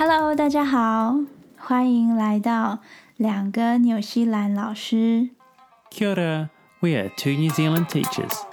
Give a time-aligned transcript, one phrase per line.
[0.00, 1.16] Hello，大家好，
[1.56, 2.78] 欢迎来到
[3.16, 5.30] 两个纽西兰老师。
[5.90, 6.48] Kia ora,
[6.78, 8.44] we are two New Zealand teachers.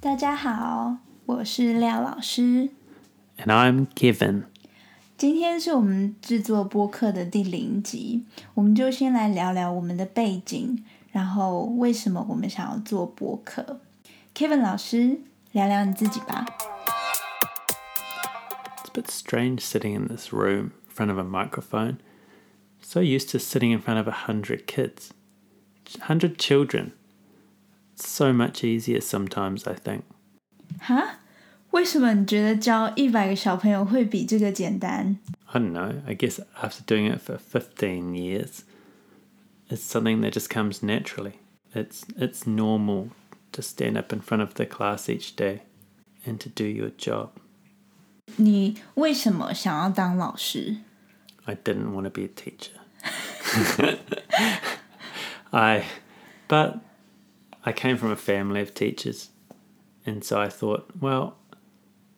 [0.00, 2.70] 大家好，我是廖老师。
[3.38, 4.44] And I'm Kevin.
[5.16, 13.80] 今天是我们制作播客的第零集，我们就先来聊聊我们的背景，然后为什么我们想要做播客。
[14.37, 15.19] Kevin 老师，
[15.51, 16.45] 聊聊你自己吧。
[18.83, 21.97] It's a bit strange sitting in this room in front of a microphone.
[22.81, 25.11] So used to sitting in front of a hundred kids,
[26.01, 26.91] hundred children.
[27.95, 30.03] So much easier sometimes, I think.
[30.79, 31.19] 哈？
[31.71, 35.17] 为什么你觉得教一百个小朋友会比这个简单？
[35.45, 38.63] I don't know, I guess after doing it for 15 years,
[39.69, 41.33] it's something that just comes naturally.
[41.73, 43.09] It's, it's normal
[43.57, 45.63] to stand up in front of the class each day
[46.25, 47.29] and to do your job.
[48.37, 50.77] 你为什么想要当老师？
[51.45, 52.71] I didn't want to be a teacher.
[55.51, 55.83] I,
[56.47, 56.79] but
[57.61, 59.27] I came from a family of teachers,
[60.05, 61.33] and so I thought, well,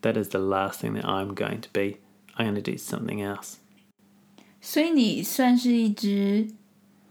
[0.01, 1.97] that is the last thing that I'm going to be.
[2.37, 3.57] I'm going to do something else.
[4.61, 6.47] 所以你算是一只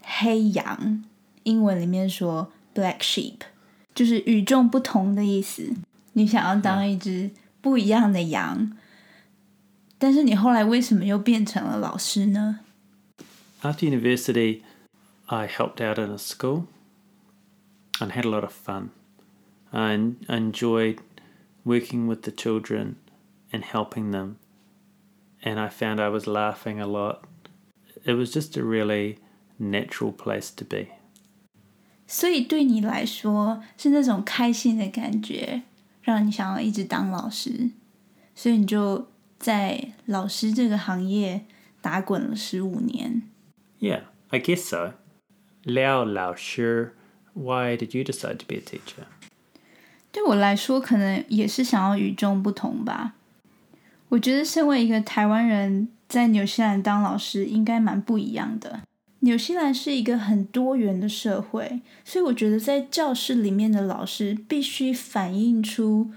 [0.02, 1.04] 黑羊，
[1.42, 3.40] 英文里面说 black sheep，
[3.98, 5.72] 就是与众不同的意思。
[6.14, 8.72] 你想要当一只不一样的羊，
[9.98, 12.60] 但是你后来为什么又变成了老师呢？
[13.62, 14.60] After university,
[15.27, 16.66] I helped out in a school
[17.98, 18.90] and had a lot of fun.
[19.70, 20.98] I en- I enjoyed
[21.64, 22.96] working with the children
[23.50, 24.34] and helping them,
[25.42, 27.22] and I found I was laughing a lot.
[28.04, 29.18] It was just a really
[29.58, 30.90] natural place to be.
[32.11, 35.61] 所以对你来说是那种开心的感觉，
[36.02, 37.70] 让你想要一直当老师，
[38.33, 41.45] 所以你就在老师这个行业
[41.81, 43.21] 打滚了十五年。
[43.80, 44.93] Yeah, I guess so.
[45.65, 46.89] Liao Lao Shi,
[47.33, 49.05] why did you decide to be a teacher?
[50.11, 53.14] 对我来说，可能也是想要与众不同吧。
[54.09, 58.81] 我觉得身为一个台湾人，在纽西兰当老师应该蛮不一样的。
[59.21, 66.09] 纽西兰是一个很多元的社会，所以我觉得在教室里面的老师必须反映出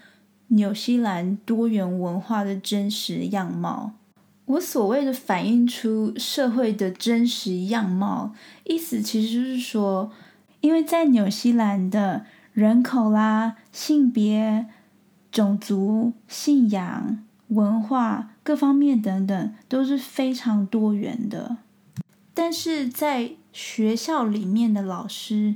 [0.49, 3.95] 纽西兰多元文化的真实样貌。
[4.45, 10.13] 我所谓的反映出社会的真实样貌，意思其实就是说，
[10.61, 14.67] 因为在纽西兰的人口啦、性别、
[15.31, 17.19] 种族、信仰、
[17.49, 21.57] 文化各方面等等，都是非常多元的。
[22.34, 25.56] 但是在学校里面的老师，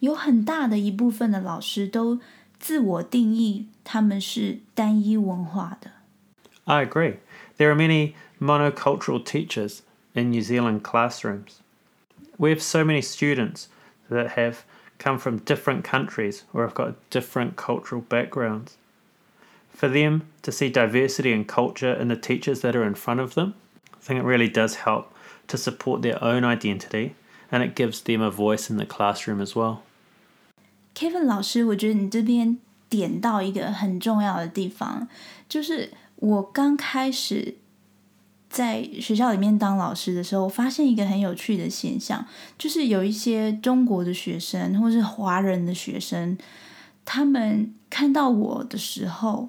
[0.00, 2.20] 有很大的一部分的老师都
[2.58, 5.90] 自我定义他们是单一文化的。
[6.64, 7.16] I agree.
[7.58, 9.80] There are many monocultural teachers
[10.14, 11.60] in New Zealand classrooms.
[12.38, 13.66] We have so many students
[14.10, 14.64] that have
[14.98, 18.76] come from different countries or have got different cultural backgrounds.
[19.68, 23.34] For them to see diversity and culture in the teachers that are in front of
[23.34, 23.54] them,
[23.92, 25.12] I think it really does help
[25.48, 27.12] to support their own identity
[27.50, 29.78] and it gives them a voice in the classroom as well.
[30.94, 35.08] Kevin 老师，我觉得你这边点到一个很重要的地方，
[35.48, 37.56] 就是我刚开始
[38.48, 42.24] 在学校里面当老师的时候，我发现一个很有趣的现象，
[42.56, 46.38] 就是有一些中国的学生或是华人的学生，
[47.04, 49.48] 他们看到我的时候，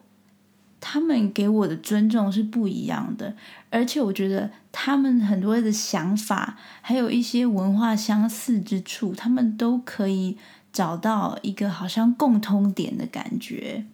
[0.80, 3.34] 他们给我的尊重是不一样的，
[3.68, 10.38] 而且我觉得他们很多的想法，还有一些文化相似之处，他们都可以
[10.72, 13.84] 找到一个好像共通点的感觉。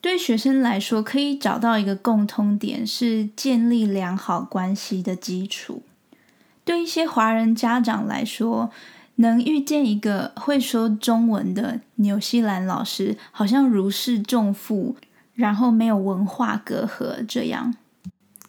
[0.00, 5.82] 对学生来说，可以找到一个共通点是建立良好关系的基础。
[6.64, 8.70] 对一些华人家长来说，
[9.16, 14.96] 能遇见一个会说中文的纽西兰老师，好像如释重负，
[15.33, 17.75] 然后没有文化隔阂这样。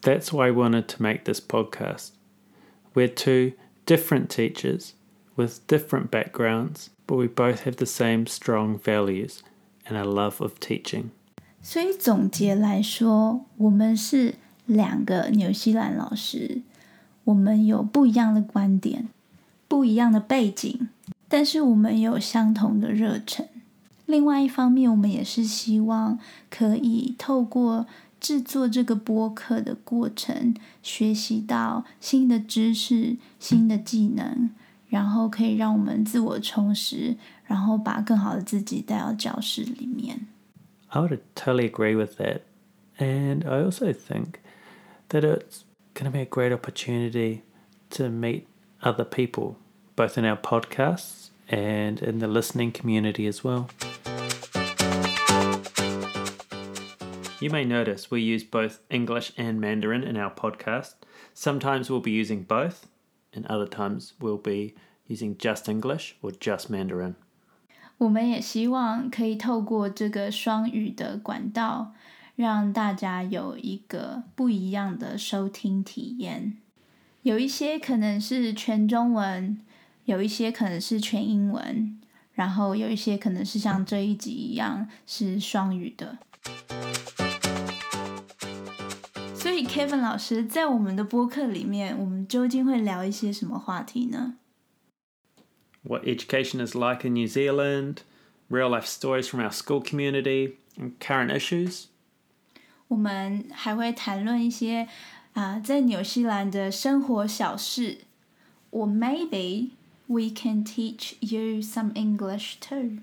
[0.03, 2.11] That's why I wanted to make this podcast.
[2.95, 3.57] We're two
[3.87, 4.93] different teachers
[5.35, 9.41] with different backgrounds, but we both have the same strong values
[9.87, 11.11] and a love of teaching.
[11.61, 14.35] 所以总结来说，我们是
[14.67, 16.63] 两个纽西兰老师，
[17.25, 19.09] 我们有不一样的观点，
[19.67, 20.89] 不一样的背景，
[21.29, 23.49] 但是我们有相同的热忱。
[24.11, 26.19] 另外一方面，我们也是希望
[26.49, 27.87] 可以透过
[28.21, 34.51] 制作这个播客的过程，学习到新的知识、新的技能，
[34.89, 37.17] 然后可以让我们自我充实，
[37.47, 40.27] 然后把更好的自己带到教室里面。
[40.89, 42.43] I would totally agree with that.
[42.99, 44.39] And I also think
[45.11, 45.65] that it's
[45.95, 47.41] going to be a great opportunity
[47.91, 48.45] to meet
[48.81, 49.57] other people,
[49.97, 53.67] both in our podcasts and in the listening community as well.
[57.41, 60.95] You may notice we use both English and Mandarin in our podcast.
[61.35, 62.87] Sometimes we'll be using both,
[63.33, 64.75] and other times we'll be
[65.07, 67.15] using just English or just Mandarin.
[67.99, 71.95] 我们也希望可以透过这个双语的管道，
[72.35, 76.57] 让大家有一个不一样的收听体验。
[77.23, 79.61] 有一些可能是全中文，
[80.05, 81.99] 有一些可能是全英文，
[82.35, 86.19] 然后有一些可能是像这一集一样是双语的。
[89.41, 94.37] 所以，Kevin 老师在我们的播客里面，我们究竟会聊一些什么话题呢？
[95.83, 97.99] what education is like in New Zealand,
[98.51, 101.85] real life stories from our school community, and current issues.
[102.89, 104.89] 我们还会谈论一些
[105.35, 107.99] 啊、在纽西兰的生活小事，
[108.71, 109.71] or maybe
[110.07, 112.99] we can teach you some English too.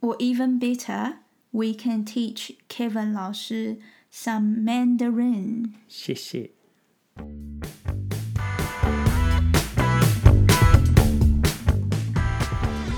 [0.00, 1.18] Or even better,
[1.50, 3.78] we can teach Kevin 老师
[4.13, 5.71] some Mandarin.
[5.87, 6.51] 谢谢。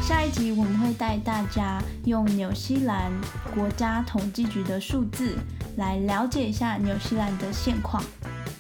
[0.02, 3.12] 下一集我们会带大家用纽西兰
[3.56, 5.36] 国家统计局的数字
[5.78, 8.04] 来了解一下纽西兰的现况。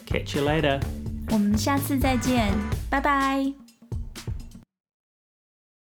[0.05, 0.81] Catch you later.
[1.31, 2.53] 我们下次再见，
[2.89, 3.62] 拜拜。